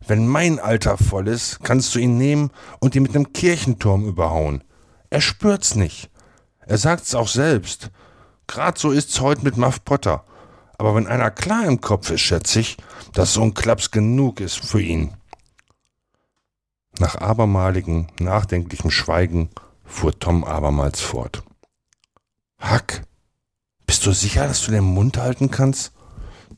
[0.06, 4.64] Wenn mein Alter voll ist, kannst du ihn nehmen und ihn mit einem Kirchenturm überhauen.
[5.10, 6.10] Er spürt's nicht.
[6.60, 7.90] Er sagt's auch selbst.
[8.46, 10.24] Grad so ist's heute mit Muff Potter.
[10.78, 12.76] Aber wenn einer klar im Kopf ist, schätze ich,
[13.12, 15.14] dass so ein Klaps genug ist für ihn.
[16.98, 19.50] Nach abermaligem, nachdenklichem Schweigen
[19.84, 21.42] fuhr Tom abermals fort.
[22.58, 23.02] Hack,
[23.86, 25.92] bist du sicher, dass du den Mund halten kannst?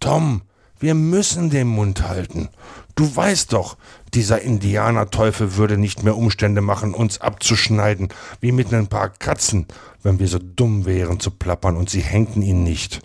[0.01, 0.43] Tom,
[0.79, 2.49] wir müssen den Mund halten.
[2.95, 3.77] Du weißt doch,
[4.15, 8.09] dieser Indianerteufel würde nicht mehr Umstände machen, uns abzuschneiden,
[8.41, 9.67] wie mit ein paar Katzen,
[10.03, 13.03] wenn wir so dumm wären zu plappern und sie hängten ihn nicht.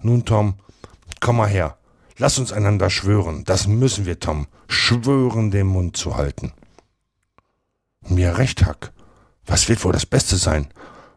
[0.00, 0.54] Nun, Tom,
[1.20, 1.78] komm mal her.
[2.18, 3.44] Lass uns einander schwören.
[3.44, 4.46] Das müssen wir, Tom.
[4.68, 6.52] Schwören, den Mund zu halten.
[8.08, 8.92] Mir recht, Hack.
[9.46, 10.68] Was wird wohl das Beste sein?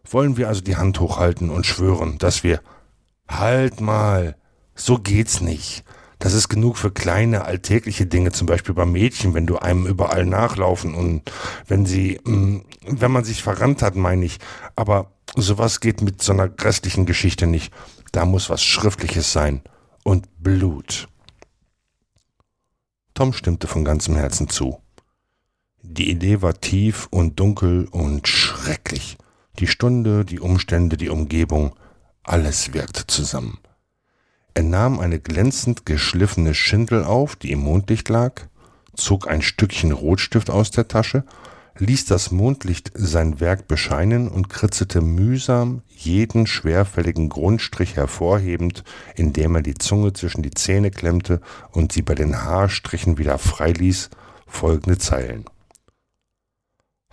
[0.10, 2.62] Wollen wir also die Hand hochhalten und schwören, dass wir.
[3.28, 4.38] Halt mal.
[4.78, 5.84] So geht's nicht.
[6.20, 10.26] Das ist genug für kleine alltägliche Dinge, zum Beispiel bei Mädchen, wenn du einem überall
[10.26, 11.24] nachlaufen und
[11.68, 14.40] wenn sie, mm, wenn man sich verrannt hat, meine ich.
[14.76, 17.74] Aber sowas geht mit so einer grässlichen Geschichte nicht.
[18.12, 19.62] Da muss was Schriftliches sein.
[20.04, 21.10] Und Blut.
[23.13, 24.80] Tom stimmte von ganzem Herzen zu.
[25.82, 29.18] Die Idee war tief und dunkel und schrecklich.
[29.60, 31.76] Die Stunde, die Umstände, die Umgebung,
[32.24, 33.60] alles wirkte zusammen.
[34.58, 38.41] Er nahm eine glänzend geschliffene Schindel auf, die im Mondlicht lag,
[38.96, 41.26] zog ein Stückchen Rotstift aus der Tasche,
[41.78, 48.84] ließ das Mondlicht sein Werk bescheinen und kritzelte mühsam jeden schwerfälligen Grundstrich hervorhebend,
[49.15, 51.39] indem er die Zunge zwischen die Zähne klemmte
[51.72, 54.10] und sie bei den Haarstrichen wieder freiließ,
[54.48, 55.46] folgende Zeilen.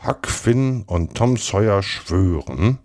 [0.02, 2.78] Huck Finn und Tom Sawyer schwören,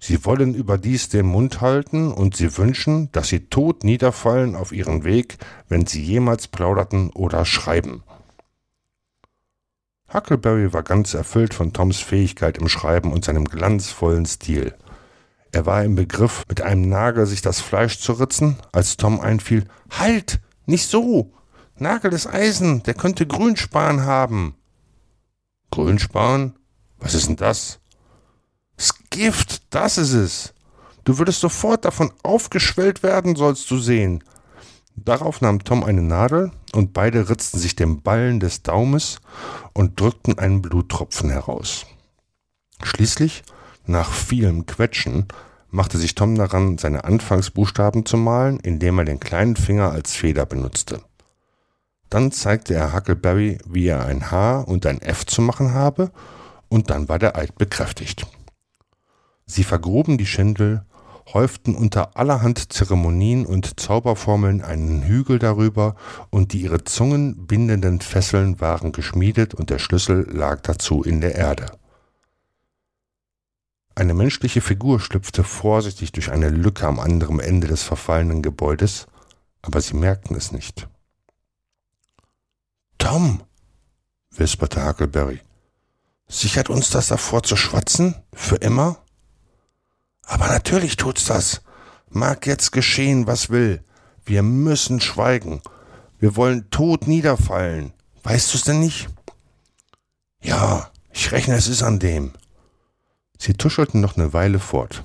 [0.00, 5.04] Sie wollen überdies den Mund halten und sie wünschen, dass sie tot niederfallen auf ihren
[5.04, 8.02] Weg, wenn sie jemals plauderten oder schreiben.
[10.12, 14.74] Huckleberry war ganz erfüllt von Toms Fähigkeit im Schreiben und seinem glanzvollen Stil.
[15.50, 19.64] Er war im Begriff, mit einem Nagel sich das Fleisch zu ritzen, als Tom einfiel,
[19.90, 20.40] Halt!
[20.66, 21.32] Nicht so!
[21.76, 24.54] Nagel des Eisen, der könnte Grünspan haben.
[25.70, 26.54] Grünspan?
[26.98, 27.80] Was ist denn das?
[28.76, 30.54] Das Gift, das ist es.
[31.04, 34.24] Du würdest sofort davon aufgeschwellt werden, sollst du sehen.
[34.96, 39.18] Darauf nahm Tom eine Nadel und beide ritzten sich den Ballen des Daumes
[39.72, 41.86] und drückten einen Bluttropfen heraus.
[42.82, 43.42] Schließlich,
[43.86, 45.26] nach vielem Quetschen,
[45.70, 50.46] machte sich Tom daran, seine Anfangsbuchstaben zu malen, indem er den kleinen Finger als Feder
[50.46, 51.02] benutzte.
[52.08, 56.12] Dann zeigte er Huckleberry, wie er ein H und ein F zu machen habe,
[56.68, 58.26] und dann war der Eid bekräftigt.
[59.54, 60.84] Sie vergruben die Schindel
[61.32, 65.94] häuften unter allerhand Zeremonien und Zauberformeln einen Hügel darüber,
[66.30, 71.36] und die ihre Zungen bindenden Fesseln waren geschmiedet und der Schlüssel lag dazu in der
[71.36, 71.66] Erde.
[73.94, 79.06] Eine menschliche Figur schlüpfte vorsichtig durch eine Lücke am anderen Ende des verfallenen Gebäudes,
[79.62, 80.88] aber sie merkten es nicht.
[82.98, 83.44] Tom,
[84.30, 85.42] wisperte Huckleberry,
[86.26, 88.16] sichert uns das davor zu schwatzen?
[88.32, 89.03] Für immer?
[90.26, 91.62] Aber natürlich tut's das.
[92.08, 93.82] Mag jetzt geschehen, was will.
[94.24, 95.60] Wir müssen schweigen.
[96.18, 97.92] Wir wollen tot niederfallen.
[98.22, 99.08] Weißt du's denn nicht?
[100.40, 102.32] Ja, ich rechne, es ist an dem.
[103.38, 105.02] Sie tuschelten noch eine Weile fort.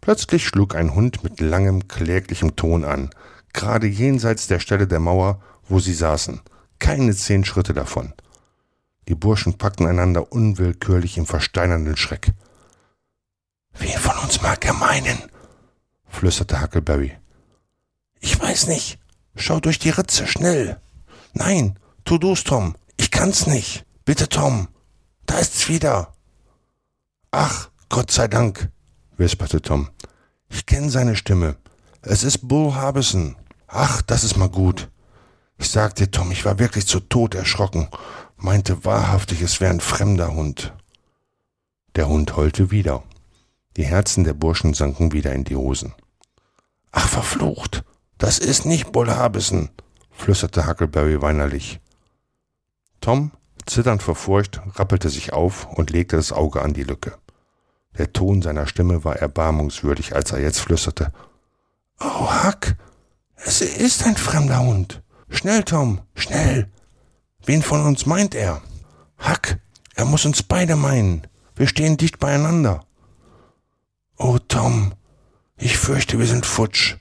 [0.00, 3.10] Plötzlich schlug ein Hund mit langem, kläglichem Ton an,
[3.52, 6.40] gerade jenseits der Stelle der Mauer, wo sie saßen,
[6.78, 8.12] keine zehn Schritte davon.
[9.08, 12.32] Die Burschen packten einander unwillkürlich im versteinernden Schreck.
[13.74, 15.18] Wen von uns mag er meinen?
[16.06, 17.16] flüsterte Huckleberry.
[18.20, 18.98] Ich weiß nicht.
[19.34, 20.80] Schau durch die Ritze, schnell.
[21.32, 22.76] Nein, tu du's, Tom.
[22.96, 23.84] Ich kann's nicht.
[24.04, 24.68] Bitte, Tom.
[25.26, 26.12] Da ist's wieder.
[27.30, 28.70] Ach, Gott sei Dank,
[29.16, 29.88] wisperte Tom.
[30.48, 31.56] Ich kenne seine Stimme.
[32.02, 33.36] Es ist Bull Harbison.
[33.66, 34.90] Ach, das ist mal gut.
[35.56, 37.88] Ich sag dir, Tom, ich war wirklich zu Tod erschrocken.
[38.36, 40.74] Meinte wahrhaftig, es wäre ein fremder Hund.
[41.94, 43.02] Der Hund heulte wieder.
[43.76, 45.94] Die Herzen der Burschen sanken wieder in die Hosen.
[46.90, 47.84] Ach, verflucht!
[48.18, 49.70] Das ist nicht Bull Harbison,
[50.10, 51.80] flüsterte Huckleberry weinerlich.
[53.00, 53.32] Tom,
[53.66, 57.18] zitternd vor Furcht, rappelte sich auf und legte das Auge an die Lücke.
[57.98, 61.12] Der Ton seiner Stimme war erbarmungswürdig, als er jetzt flüsterte.
[62.00, 62.76] Oh, Huck,
[63.36, 65.02] es ist ein fremder Hund.
[65.28, 66.70] Schnell, Tom, schnell.
[67.44, 68.62] Wen von uns meint er?
[69.18, 69.56] Huck,
[69.94, 71.26] er muss uns beide meinen.
[71.56, 72.84] Wir stehen dicht beieinander.
[74.24, 74.92] Oh, Tom,
[75.56, 76.94] ich fürchte, wir sind futsch.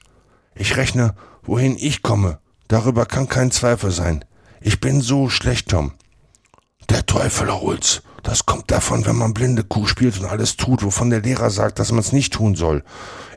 [0.55, 2.39] Ich rechne, wohin ich komme.
[2.67, 4.25] Darüber kann kein Zweifel sein.
[4.60, 5.91] Ich bin so schlecht, Tom.
[6.89, 8.01] Der Teufel holt's.
[8.23, 11.77] Das kommt davon, wenn man blinde Kuh spielt und alles tut, wovon der Lehrer sagt,
[11.77, 12.84] dass man's nicht tun soll.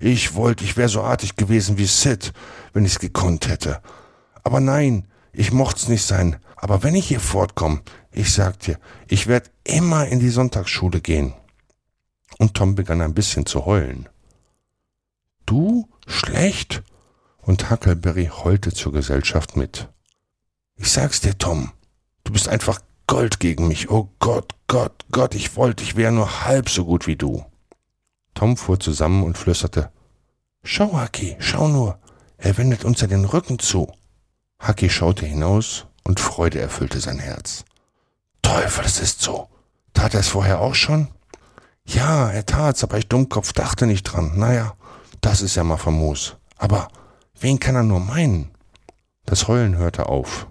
[0.00, 2.32] Ich wollte, ich wäre so artig gewesen wie Sid,
[2.72, 3.82] wenn ich's gekonnt hätte.
[4.44, 6.36] Aber nein, ich mocht's nicht sein.
[6.56, 11.34] Aber wenn ich hier fortkomme, ich sag dir, ich werd immer in die Sonntagsschule gehen
[12.38, 14.08] und Tom begann ein bisschen zu heulen.
[15.46, 15.88] Du?
[16.06, 16.82] Schlecht?
[17.42, 19.88] Und Huckleberry heulte zur Gesellschaft mit.
[20.76, 21.72] Ich sag's dir, Tom,
[22.24, 23.90] du bist einfach Gold gegen mich.
[23.90, 27.44] Oh Gott, Gott, Gott, ich wollte, ich wäre nur halb so gut wie du.
[28.34, 29.90] Tom fuhr zusammen und flüsterte,
[30.64, 31.98] Schau, Hucky, schau nur,
[32.38, 33.92] er wendet uns ja den Rücken zu.
[34.66, 37.64] Hucky schaute hinaus und Freude erfüllte sein Herz.
[38.40, 39.48] Teufel, es ist so.
[39.92, 41.08] Tat er es vorher auch schon?
[41.86, 44.38] Ja, er tat's, aber ich Dummkopf dachte nicht dran.
[44.38, 44.74] Naja,
[45.20, 46.36] das ist ja mal famos.
[46.56, 46.88] Aber
[47.38, 48.50] wen kann er nur meinen?
[49.26, 50.48] Das Heulen hörte auf.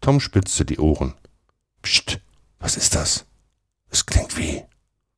[0.00, 1.14] Tom spitzte die Ohren.
[1.82, 2.20] Psst,
[2.58, 3.26] was ist das?
[3.90, 4.62] Es klingt wie,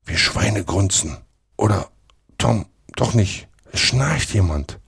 [0.04, 1.18] wie Schweine grunzen.
[1.56, 1.90] Oder,
[2.36, 3.48] Tom, doch nicht.
[3.72, 4.80] Es schnarcht jemand.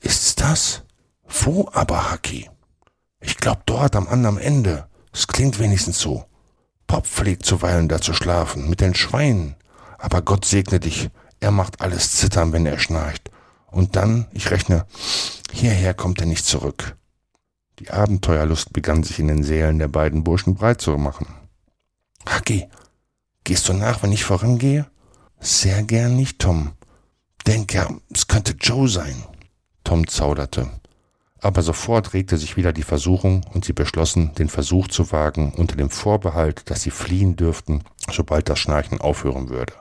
[0.00, 0.82] Ist's das?
[1.24, 2.50] Wo aber, Haki?
[3.20, 4.88] Ich glaub dort am anderen Ende.
[5.12, 6.24] Es klingt wenigstens so.
[6.86, 9.56] Pop pflegt zuweilen da zu schlafen, mit den Schweinen.
[10.02, 11.10] Aber Gott segne dich.
[11.38, 13.30] Er macht alles zittern, wenn er schnarcht.
[13.70, 14.84] Und dann, ich rechne,
[15.52, 16.96] hierher kommt er nicht zurück.
[17.78, 21.26] Die Abenteuerlust begann sich in den Seelen der beiden Burschen breit zu machen.
[22.26, 22.68] Haki,
[23.44, 24.86] gehst du nach, wenn ich vorangehe?
[25.38, 26.72] Sehr gern nicht, Tom.
[27.46, 29.22] Denk ja, es könnte Joe sein.
[29.84, 30.68] Tom zauderte.
[31.40, 35.76] Aber sofort regte sich wieder die Versuchung und sie beschlossen, den Versuch zu wagen, unter
[35.76, 39.74] dem Vorbehalt, dass sie fliehen dürften, sobald das Schnarchen aufhören würde.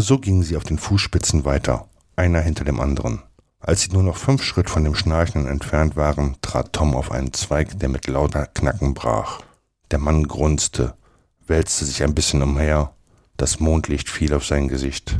[0.00, 3.24] So gingen sie auf den Fußspitzen weiter, einer hinter dem anderen.
[3.58, 7.32] Als sie nur noch fünf Schritt von dem Schnarchen entfernt waren, trat Tom auf einen
[7.32, 9.40] Zweig, der mit lauter Knacken brach.
[9.90, 10.94] Der Mann grunzte,
[11.48, 12.94] wälzte sich ein bisschen umher.
[13.36, 15.18] Das Mondlicht fiel auf sein Gesicht.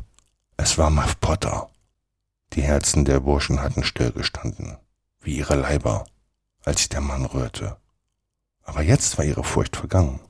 [0.57, 1.69] Es war Muff Potter.
[2.53, 4.77] Die Herzen der Burschen hatten stillgestanden,
[5.21, 6.05] wie ihre Leiber,
[6.65, 7.79] als sich der Mann rührte.
[8.63, 10.21] Aber jetzt war ihre Furcht vergangen.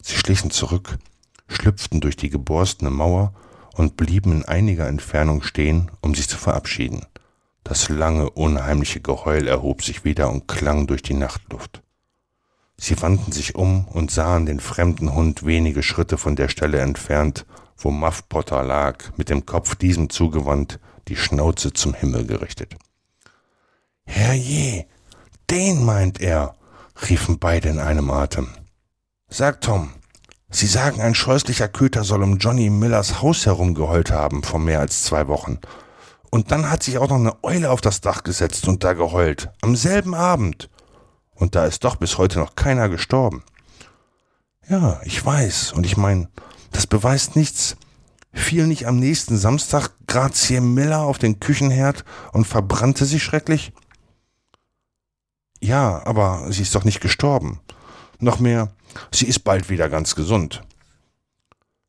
[0.00, 0.96] Sie schlichen zurück,
[1.52, 3.34] schlüpften durch die geborstene Mauer
[3.74, 7.06] und blieben in einiger Entfernung stehen, um sich zu verabschieden.
[7.64, 11.82] Das lange, unheimliche Geheul erhob sich wieder und klang durch die Nachtluft.
[12.76, 17.46] Sie wandten sich um und sahen den fremden Hund wenige Schritte von der Stelle entfernt,
[17.76, 22.74] wo Muff Potter lag, mit dem Kopf diesem zugewandt, die Schnauze zum Himmel gerichtet.
[24.04, 24.86] Herrje,
[25.50, 26.56] den meint er,
[27.08, 28.48] riefen beide in einem Atem.
[29.28, 29.90] Sag Tom,
[30.54, 35.02] Sie sagen, ein scheußlicher Köter soll um Johnny Millers Haus herumgeheult haben vor mehr als
[35.02, 35.58] zwei Wochen.
[36.30, 39.50] Und dann hat sich auch noch eine Eule auf das Dach gesetzt und da geheult.
[39.62, 40.68] Am selben Abend.
[41.34, 43.42] Und da ist doch bis heute noch keiner gestorben.
[44.68, 45.72] Ja, ich weiß.
[45.72, 46.28] Und ich meine,
[46.70, 47.76] das beweist nichts.
[48.34, 53.72] Fiel nicht am nächsten Samstag Grazie Miller auf den Küchenherd und verbrannte sich schrecklich?
[55.62, 57.60] Ja, aber sie ist doch nicht gestorben.
[58.18, 58.72] Noch mehr,
[59.10, 60.62] sie ist bald wieder ganz gesund.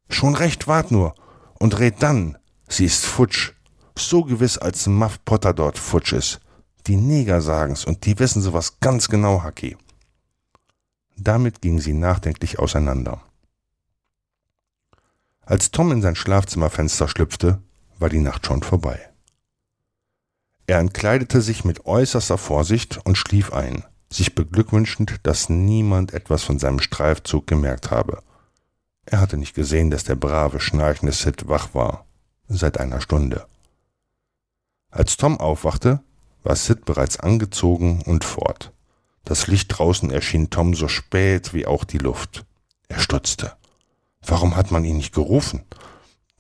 [0.09, 1.15] Schon recht, wart nur
[1.59, 2.37] und red dann,
[2.67, 3.53] sie ist futsch.
[3.97, 6.39] So gewiss, als Muff Potter dort futsch ist.
[6.87, 9.77] Die Neger sagen's und die wissen sowas ganz genau, Haki.
[11.15, 13.21] Damit ging sie nachdenklich auseinander.
[15.45, 17.61] Als Tom in sein Schlafzimmerfenster schlüpfte,
[17.99, 19.09] war die Nacht schon vorbei.
[20.65, 23.83] Er entkleidete sich mit äußerster Vorsicht und schlief ein,
[24.15, 28.21] sich beglückwünschend, dass niemand etwas von seinem Streifzug gemerkt habe.
[29.05, 32.05] Er hatte nicht gesehen, dass der brave, schnarchende Sid wach war,
[32.47, 33.45] seit einer Stunde.
[34.89, 36.01] Als Tom aufwachte,
[36.43, 38.71] war Sid bereits angezogen und fort.
[39.23, 42.45] Das Licht draußen erschien Tom so spät wie auch die Luft.
[42.89, 43.53] Er stutzte.
[44.21, 45.63] Warum hat man ihn nicht gerufen,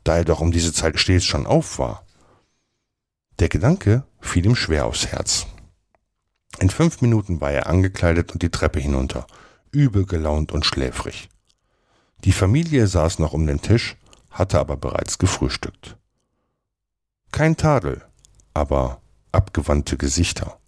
[0.03, 2.05] da er doch um diese Zeit stets schon auf war?
[3.39, 5.47] Der Gedanke fiel ihm schwer aufs Herz.
[6.59, 9.27] In fünf Minuten war er angekleidet und die Treppe hinunter,
[9.71, 11.29] übel gelaunt und schläfrig.
[12.23, 13.97] Die Familie saß noch um den Tisch,
[14.31, 15.97] hatte aber bereits gefrühstückt.
[17.31, 18.03] Kein Tadel,
[18.53, 20.59] aber abgewandte Gesichter.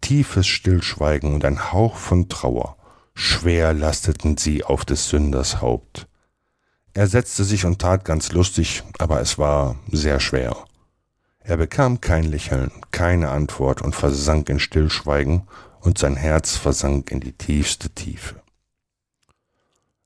[0.00, 2.76] Tiefes Stillschweigen und ein Hauch von Trauer,
[3.14, 6.08] schwer lasteten sie auf des Sünders Haupt.
[6.92, 10.56] Er setzte sich und tat ganz lustig, aber es war sehr schwer.
[11.44, 15.42] Er bekam kein Lächeln, keine Antwort und versank in Stillschweigen,
[15.80, 18.40] und sein Herz versank in die tiefste Tiefe.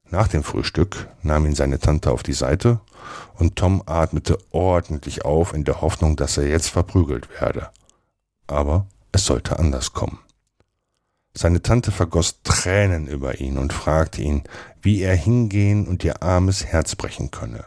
[0.09, 2.81] Nach dem Frühstück nahm ihn seine Tante auf die Seite
[3.35, 7.70] und Tom atmete ordentlich auf in der Hoffnung, dass er jetzt verprügelt werde.
[8.46, 10.18] Aber es sollte anders kommen.
[11.35, 14.44] Seine Tante vergoss Tränen über ihn und fragte ihn,
[14.81, 17.66] wie er hingehen und ihr armes Herz brechen könne.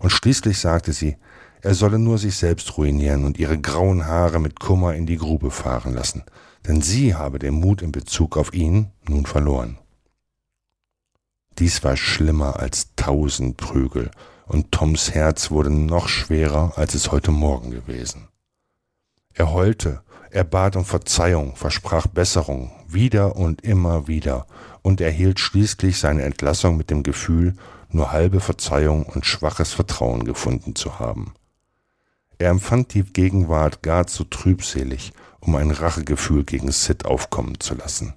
[0.00, 1.16] Und schließlich sagte sie,
[1.64, 5.50] er solle nur sich selbst ruinieren und ihre grauen Haare mit Kummer in die Grube
[5.50, 6.22] fahren lassen,
[6.66, 9.78] denn sie habe den Mut in Bezug auf ihn nun verloren.
[11.58, 14.10] Dies war schlimmer als tausend Prügel,
[14.46, 18.28] und Toms Herz wurde noch schwerer, als es heute Morgen gewesen.
[19.32, 24.46] Er heulte, er bat um Verzeihung, versprach Besserung, wieder und immer wieder,
[24.82, 27.56] und erhielt schließlich seine Entlassung mit dem Gefühl,
[27.88, 31.32] nur halbe Verzeihung und schwaches Vertrauen gefunden zu haben.
[32.38, 38.14] Er empfand die Gegenwart gar zu trübselig, um ein Rachegefühl gegen Sid aufkommen zu lassen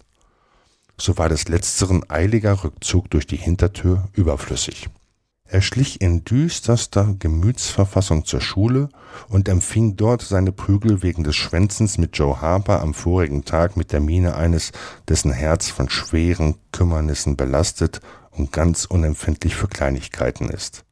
[0.99, 4.89] so war des letzteren eiliger Rückzug durch die Hintertür überflüssig.
[5.49, 8.89] Er schlich in düsterster Gemütsverfassung zur Schule
[9.29, 13.93] und empfing dort seine Prügel wegen des Schwänzens mit Joe Harper am vorigen Tag mit
[13.93, 14.73] der Miene eines,
[15.07, 18.01] dessen Herz von schweren Kümmernissen belastet
[18.31, 20.83] und ganz unempfindlich für Kleinigkeiten ist.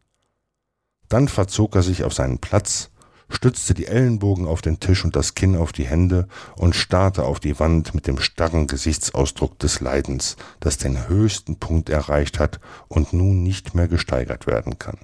[1.09, 2.91] Dann verzog er sich auf seinen Platz,
[3.29, 7.39] stützte die Ellenbogen auf den Tisch und das Kinn auf die Hände und starrte auf
[7.39, 13.13] die Wand mit dem starren Gesichtsausdruck des Leidens, das den höchsten Punkt erreicht hat und
[13.13, 14.97] nun nicht mehr gesteigert werden kann.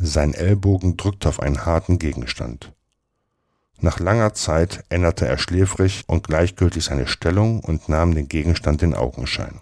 [0.00, 2.72] Sein Ellbogen drückte auf einen harten Gegenstand.
[3.80, 8.94] Nach langer Zeit änderte er schläfrig und gleichgültig seine Stellung und nahm den Gegenstand in
[8.94, 9.60] Augenschein.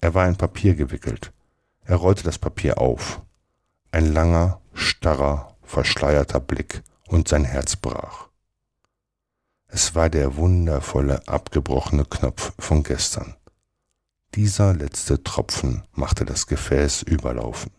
[0.00, 1.32] Er war in Papier gewickelt.
[1.84, 3.22] Er rollte das Papier auf.
[3.92, 8.28] Ein langer, starrer, verschleierter Blick und sein Herz brach.
[9.68, 13.36] Es war der wundervolle, abgebrochene Knopf von gestern.
[14.34, 17.70] Dieser letzte Tropfen machte das Gefäß überlaufen.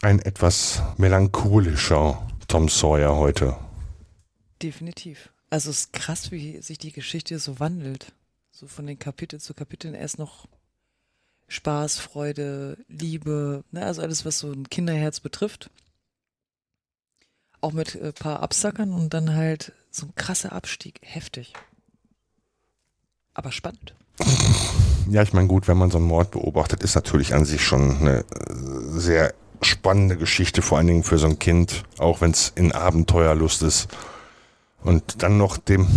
[0.00, 3.56] Ein etwas melancholischer Tom Sawyer heute.
[4.62, 5.30] Definitiv.
[5.50, 8.12] Also es ist krass, wie sich die Geschichte so wandelt.
[8.52, 9.94] So von den Kapitel zu Kapiteln.
[9.94, 10.46] Erst noch
[11.50, 15.68] Spaß, Freude, Liebe, ne, also alles, was so ein Kinderherz betrifft.
[17.60, 21.00] Auch mit äh, paar Absackern und dann halt so ein krasser Abstieg.
[21.02, 21.52] Heftig.
[23.34, 23.94] Aber spannend.
[25.08, 27.96] Ja, ich meine, gut, wenn man so einen Mord beobachtet, ist natürlich an sich schon
[27.96, 28.24] eine äh,
[28.90, 33.62] sehr spannende Geschichte, vor allen Dingen für so ein Kind, auch wenn es in Abenteuerlust
[33.62, 33.88] ist.
[34.84, 35.88] Und dann noch dem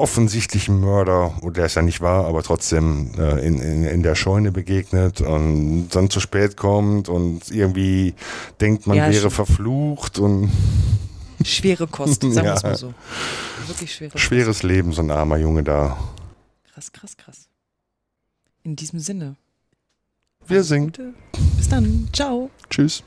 [0.00, 4.50] offensichtlichen Mörder, der es ja nicht war, aber trotzdem äh, in, in, in der Scheune
[4.52, 8.14] begegnet und dann zu spät kommt und irgendwie
[8.60, 10.50] denkt, man Ja, wäre verflucht und
[11.44, 12.54] Schwere Kost, sagen wir Ja.
[12.54, 12.92] es mal so.
[13.66, 15.96] Wirklich schwere schweres Leben, so ein armer Junge da.
[16.72, 17.48] Krass, krass, krass.
[18.62, 19.36] In diesem Sinne.
[20.46, 20.92] Wir singen.
[21.56, 22.08] Bis dann.
[22.12, 22.50] Ciao.
[22.68, 23.02] Tschüss.